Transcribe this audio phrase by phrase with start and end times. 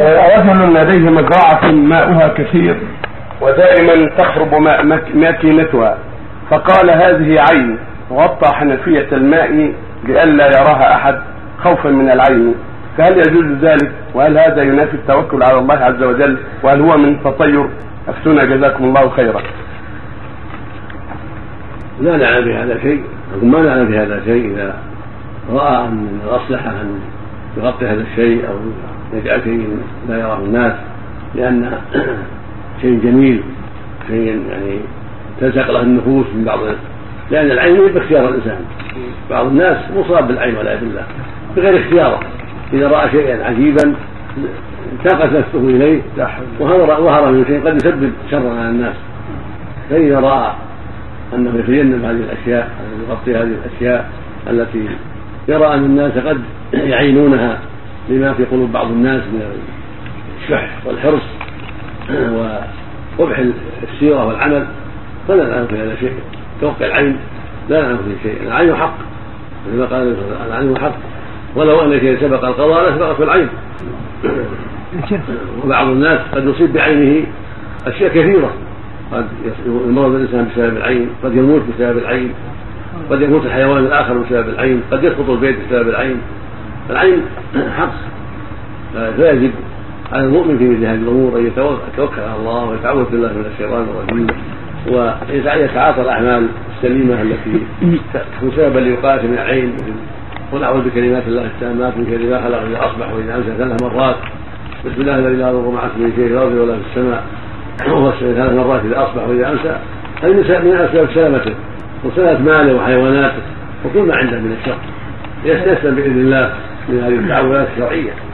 [0.00, 2.80] رجل لديه مزرعة ماؤها كثير.
[3.40, 4.54] ودائما تخرب
[5.14, 5.98] ماكينتها.
[6.50, 7.78] فقال هذه عين
[8.12, 9.72] غطى حنفية الماء
[10.04, 11.18] لئلا يراها أحد
[11.58, 12.54] خوفا من العين.
[12.98, 17.68] فهل يجوز ذلك؟ وهل هذا ينافي التوكل على الله عز وجل؟ وهل هو من تطير؟
[18.08, 19.40] أفتونا جزاكم الله خيرا.
[22.00, 23.04] لا نعلم بهذا شيء.
[23.42, 24.74] ما نعلم بهذا شيء إذا
[25.52, 27.00] رأى أن الاصلح أن
[27.56, 28.54] يغطي هذا الشيء أو
[29.12, 29.78] يجعل شيء
[30.08, 30.72] لا يراه الناس
[31.34, 31.78] لأن
[32.82, 33.42] شيء جميل
[34.08, 34.80] شيء يعني
[35.40, 36.58] تلزق له النفوس من بعض
[37.30, 38.60] لأن العين ليس باختيار الإنسان.
[39.30, 41.02] بعض الناس مصاب بالعين والعياذ بالله
[41.56, 42.20] بغير اختياره
[42.72, 43.94] إذا رأى شيئا عجيبا
[44.92, 46.00] انتقت نفسه إليه
[46.60, 48.94] وهرب من شيء قد يسبب شرا على الناس.
[49.90, 50.52] فإذا رأى
[51.34, 52.70] أنه يتجنب هذه الأشياء
[53.08, 54.10] يغطي هذه الأشياء
[54.50, 54.88] التي
[55.48, 56.40] يرى أن الناس قد
[56.72, 57.58] يعينونها
[58.08, 59.42] لما في قلوب بعض الناس من
[60.42, 61.22] الشح والحرص
[63.18, 63.42] وقبح
[63.92, 64.66] السيرة والعمل
[65.28, 66.12] فلا نعلم في هذا شيء.
[66.60, 67.16] توقع العين
[67.68, 68.42] لا نعلم فيه شيء.
[68.46, 68.94] العين حق
[69.72, 70.16] كما قال
[70.48, 70.94] العين حق
[71.56, 73.48] ولو أن شيء سبق القضاء لسبقته العين.
[75.64, 77.26] وبعض الناس قد يصيب بعينه
[77.86, 78.50] أشياء كثيرة.
[79.12, 79.26] قد
[79.66, 82.32] يمرض الإنسان بسبب العين قد يموت بسبب العين
[83.10, 86.16] قد يموت الحيوان الآخر بسبب العين قد يسقط البيت بسبب العين.
[86.90, 87.22] العين
[87.76, 87.94] حق
[89.16, 89.50] فيجب
[90.12, 94.26] على المؤمن في مثل هذه الأمور أن يتوكل على الله ويتعوذ بالله من الشيطان الرجيم
[94.90, 97.60] ويتعاطى الأعمال السليمة التي
[98.14, 99.76] تكون سببا لوقاية من العين.
[100.52, 104.16] قل أعوذ بكلمات الله التامات من شر ما خلق إذا أصبح وإذا أمسى ثلاث مرات.
[104.86, 107.22] بسم الله الذي لا يضر مع اسمه شيء في الأرض ولا في السماء.
[107.88, 109.78] وهو ثلاث مرات إذا أصبح وإذا أمسى.
[110.22, 110.32] هذه
[110.64, 111.54] من أسباب سلامته
[112.04, 113.42] وسلامه ماله وحيواناته
[113.84, 114.78] وكل ما عنده من الشر.
[115.44, 116.52] يستسلم بإذن الله.
[116.88, 118.27] من هذه التعوذات الشرعية.